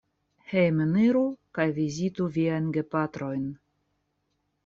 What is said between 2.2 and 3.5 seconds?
viajn gepatrojn.